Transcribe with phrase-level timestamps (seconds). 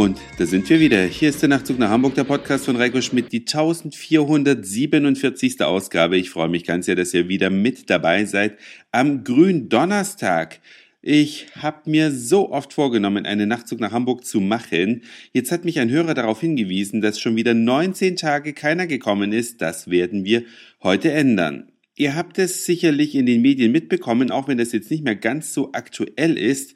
[0.00, 1.04] Und da sind wir wieder.
[1.04, 5.60] Hier ist der Nachtzug nach Hamburg, der Podcast von Reiko Schmidt, die 1447.
[5.60, 6.16] Ausgabe.
[6.16, 8.56] Ich freue mich ganz sehr, dass ihr wieder mit dabei seid
[8.92, 10.60] am Gründonnerstag.
[11.02, 15.02] Ich habe mir so oft vorgenommen, einen Nachtzug nach Hamburg zu machen.
[15.34, 19.60] Jetzt hat mich ein Hörer darauf hingewiesen, dass schon wieder 19 Tage keiner gekommen ist.
[19.60, 20.44] Das werden wir
[20.82, 21.72] heute ändern.
[21.94, 25.52] Ihr habt es sicherlich in den Medien mitbekommen, auch wenn das jetzt nicht mehr ganz
[25.52, 26.74] so aktuell ist,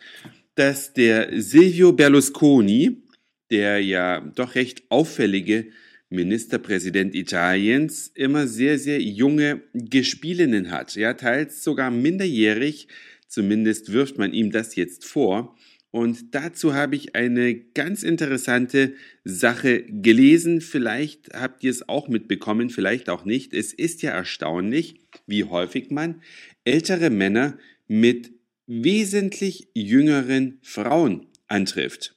[0.56, 3.03] dass der Silvio Berlusconi,
[3.54, 5.66] der ja doch recht auffällige
[6.10, 10.96] Ministerpräsident Italiens, immer sehr, sehr junge Gespielinnen hat.
[10.96, 12.88] Ja, teils sogar minderjährig.
[13.28, 15.56] Zumindest wirft man ihm das jetzt vor.
[15.92, 20.60] Und dazu habe ich eine ganz interessante Sache gelesen.
[20.60, 23.54] Vielleicht habt ihr es auch mitbekommen, vielleicht auch nicht.
[23.54, 26.22] Es ist ja erstaunlich, wie häufig man
[26.64, 28.32] ältere Männer mit
[28.66, 32.16] wesentlich jüngeren Frauen antrifft.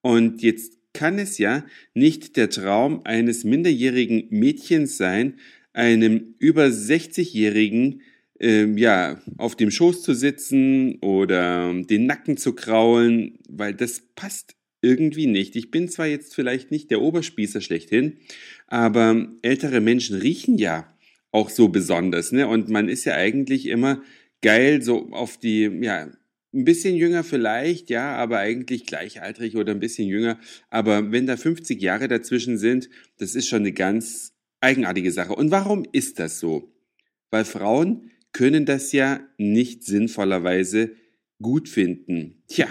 [0.00, 5.34] Und jetzt kann es ja nicht der Traum eines minderjährigen Mädchens sein,
[5.72, 8.02] einem über 60-jährigen
[8.40, 14.56] ähm, ja, auf dem Schoß zu sitzen oder den Nacken zu kraulen, weil das passt
[14.82, 15.54] irgendwie nicht.
[15.54, 18.18] Ich bin zwar jetzt vielleicht nicht der Oberspießer schlechthin,
[18.66, 20.92] aber ältere Menschen riechen ja
[21.30, 22.48] auch so besonders, ne?
[22.48, 24.02] Und man ist ja eigentlich immer
[24.42, 26.08] geil so auf die, ja,
[26.52, 30.38] ein bisschen jünger vielleicht, ja, aber eigentlich gleichaltrig oder ein bisschen jünger.
[30.70, 35.34] Aber wenn da 50 Jahre dazwischen sind, das ist schon eine ganz eigenartige Sache.
[35.34, 36.72] Und warum ist das so?
[37.30, 40.92] Weil Frauen können das ja nicht sinnvollerweise
[41.40, 42.42] gut finden.
[42.48, 42.68] Tja,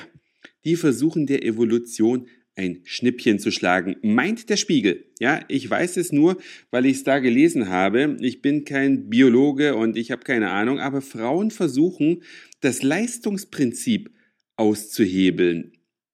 [0.65, 5.05] die versuchen der Evolution ein Schnippchen zu schlagen, meint der Spiegel.
[5.19, 6.37] Ja, ich weiß es nur,
[6.71, 8.17] weil ich es da gelesen habe.
[8.19, 12.23] Ich bin kein Biologe und ich habe keine Ahnung, aber Frauen versuchen,
[12.61, 14.11] das Leistungsprinzip
[14.55, 15.73] auszuhebeln.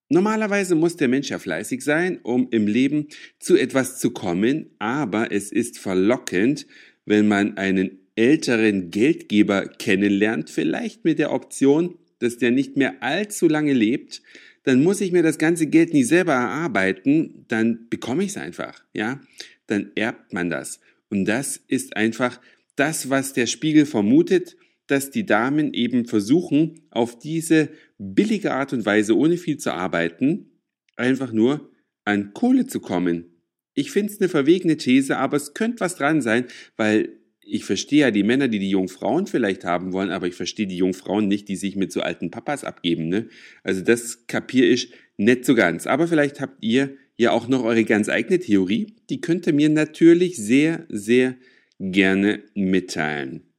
[0.09, 3.07] Normalerweise muss der Mensch ja fleißig sein, um im Leben
[3.39, 6.67] zu etwas zu kommen, aber es ist verlockend,
[7.05, 13.47] wenn man einen älteren Geldgeber kennenlernt, vielleicht mit der Option, dass der nicht mehr allzu
[13.47, 14.21] lange lebt,
[14.63, 18.83] dann muss ich mir das ganze Geld nie selber erarbeiten, dann bekomme ich es einfach,
[18.93, 19.19] ja?
[19.67, 20.79] Dann erbt man das.
[21.09, 22.39] Und das ist einfach
[22.75, 24.55] das, was der Spiegel vermutet,
[24.87, 30.51] dass die Damen eben versuchen, auf diese billige Art und Weise, ohne viel zu arbeiten,
[30.95, 31.71] einfach nur
[32.05, 33.25] an Kohle zu kommen.
[33.73, 36.45] Ich finde es eine verwegene These, aber es könnte was dran sein,
[36.75, 40.35] weil ich verstehe ja die Männer, die die jungen Frauen vielleicht haben wollen, aber ich
[40.35, 43.09] verstehe die jungen Frauen nicht, die sich mit so alten Papas abgeben.
[43.09, 43.27] Ne?
[43.63, 45.87] Also das kapiere ich nicht so ganz.
[45.87, 48.95] Aber vielleicht habt ihr ja auch noch eure ganz eigene Theorie.
[49.09, 51.35] Die könnt ihr mir natürlich sehr, sehr
[51.79, 53.52] gerne mitteilen.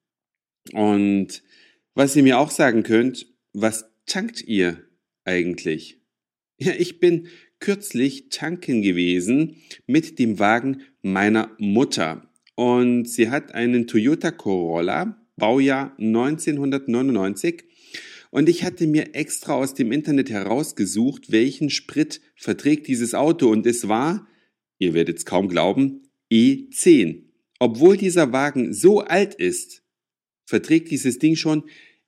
[0.72, 1.42] Und
[1.94, 4.78] was ihr mir auch sagen könnt, was tankt ihr
[5.24, 6.00] eigentlich?
[6.58, 7.28] Ja, ich bin
[7.60, 12.30] kürzlich tanken gewesen mit dem Wagen meiner Mutter.
[12.54, 17.64] Und sie hat einen Toyota Corolla, Baujahr 1999.
[18.30, 23.48] Und ich hatte mir extra aus dem Internet herausgesucht, welchen Sprit verträgt dieses Auto.
[23.48, 24.26] Und es war,
[24.78, 27.22] ihr werdet es kaum glauben, E10.
[27.60, 29.83] Obwohl dieser Wagen so alt ist,
[30.44, 31.64] verträgt dieses Ding schon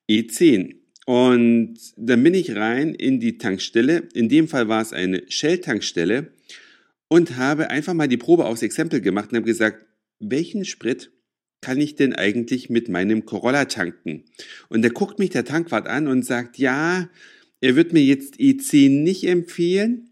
[0.09, 0.77] E10.
[1.07, 4.09] Und dann bin ich rein in die Tankstelle.
[4.15, 6.33] In dem Fall war es eine Shell-Tankstelle
[7.09, 9.87] und habe einfach mal die Probe aufs Exempel gemacht und habe gesagt,
[10.19, 11.13] welchen Sprit
[11.61, 14.25] kann ich denn eigentlich mit meinem Corolla tanken?
[14.69, 17.09] Und da guckt mich der Tankwart an und sagt, ja,
[17.61, 20.11] er wird mir jetzt E10 nicht empfehlen,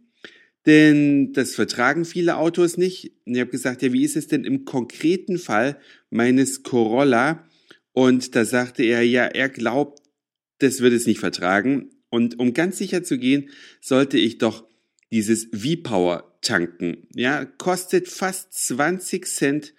[0.67, 3.13] denn das vertragen viele Autos nicht.
[3.27, 5.79] Und ich habe gesagt, ja, wie ist es denn im konkreten Fall
[6.11, 7.47] meines Corolla?
[7.94, 10.03] Und da sagte er, ja, er glaubt,
[10.59, 11.91] das wird es nicht vertragen.
[12.10, 13.50] Und um ganz sicher zu gehen,
[13.81, 14.69] sollte ich doch
[15.10, 17.06] dieses V-Power tanken.
[17.15, 19.75] Ja, kostet fast 20 Cent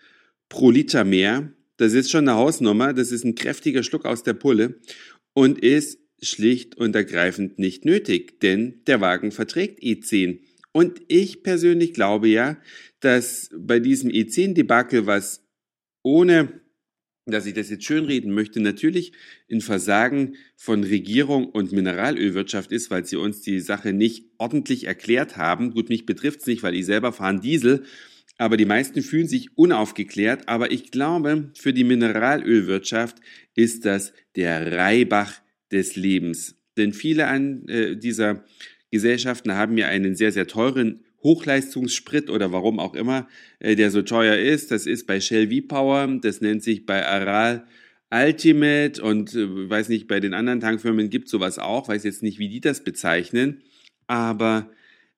[0.48, 1.52] pro Liter mehr.
[1.78, 2.94] Das ist schon eine Hausnummer.
[2.94, 4.80] Das ist ein kräftiger Schluck aus der Pulle
[5.34, 10.40] und ist schlicht und ergreifend nicht nötig, denn der Wagen verträgt E10.
[10.72, 12.58] Und ich persönlich glaube ja,
[13.02, 15.46] dass bei diesem E10-Debakel, was
[16.02, 16.62] ohne
[17.26, 19.14] dass ich das jetzt schönreden möchte, natürlich
[19.52, 25.38] ein Versagen von Regierung und Mineralölwirtschaft ist, weil sie uns die Sache nicht ordentlich erklärt
[25.38, 25.72] haben.
[25.72, 27.84] Gut, mich betrifft's nicht, weil ich selber fahren Diesel
[28.38, 30.48] aber die meisten fühlen sich unaufgeklärt.
[30.48, 33.18] Aber ich glaube, für die Mineralölwirtschaft
[33.56, 36.56] ist das der Reibach des Lebens.
[36.78, 38.44] Denn viele an äh, dieser
[38.92, 43.28] Gesellschaften haben ja einen sehr, sehr teuren Hochleistungssprit oder warum auch immer,
[43.60, 44.72] äh, der so teuer ist.
[44.72, 47.66] Das ist bei Shell V-Power, das nennt sich bei Aral
[48.14, 52.40] Ultimate und äh, weiß nicht, bei den anderen Tankfirmen gibt sowas auch, weiß jetzt nicht,
[52.40, 53.64] wie die das bezeichnen.
[54.08, 54.72] Aber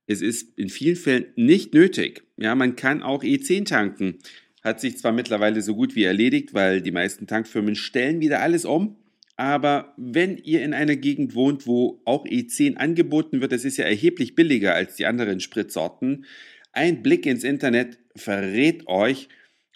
[0.07, 2.23] es ist in vielen Fällen nicht nötig.
[2.37, 4.19] Ja, man kann auch E10 tanken.
[4.63, 8.65] Hat sich zwar mittlerweile so gut wie erledigt, weil die meisten Tankfirmen stellen wieder alles
[8.65, 8.95] um.
[9.37, 13.85] Aber wenn ihr in einer Gegend wohnt, wo auch E10 angeboten wird, das ist ja
[13.85, 16.25] erheblich billiger als die anderen Spritsorten,
[16.73, 19.29] ein Blick ins Internet verrät euch,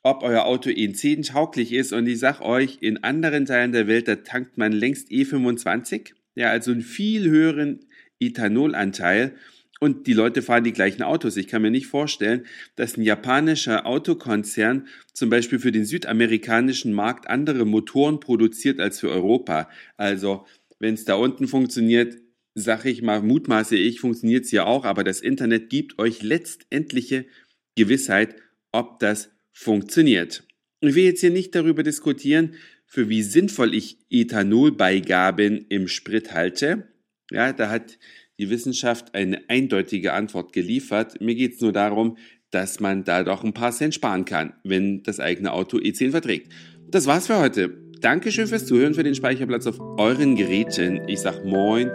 [0.04, 1.94] ob euer Auto E10 tauglich ist.
[1.94, 6.14] Und ich sag euch, in anderen Teilen der Welt, da tankt man längst E25.
[6.34, 7.86] Ja, also einen viel höheren
[8.20, 9.36] Ethanolanteil
[9.82, 11.36] und die Leute fahren die gleichen Autos.
[11.38, 12.46] Ich kann mir nicht vorstellen,
[12.76, 19.10] dass ein japanischer Autokonzern zum Beispiel für den südamerikanischen Markt andere Motoren produziert als für
[19.10, 19.70] Europa.
[19.98, 20.46] Also,
[20.78, 22.16] wenn es da unten funktioniert,
[22.54, 27.26] sag ich mal, mutmaße ich, funktioniert es ja auch, aber das Internet gibt euch letztendliche
[27.76, 28.36] Gewissheit,
[28.72, 30.44] ob das funktioniert.
[30.82, 32.54] Ich will jetzt hier nicht darüber diskutieren,
[32.86, 36.88] für wie sinnvoll ich Ethanolbeigaben im Sprit halte.
[37.32, 37.98] Ja, da hat
[38.42, 41.22] die Wissenschaft eine eindeutige Antwort geliefert.
[41.22, 42.18] Mir geht es nur darum,
[42.50, 46.52] dass man da doch ein paar Cent sparen kann, wenn das eigene Auto E10 verträgt.
[46.90, 47.70] Das war's für heute.
[48.02, 51.08] Dankeschön fürs Zuhören, für den Speicherplatz auf euren Geräten.
[51.08, 51.92] Ich sag Moin,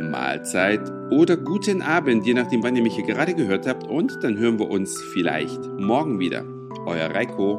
[0.00, 0.80] Mahlzeit
[1.12, 3.86] oder guten Abend, je nachdem, wann ihr mich hier gerade gehört habt.
[3.86, 6.44] Und dann hören wir uns vielleicht morgen wieder.
[6.86, 7.58] Euer Reiko.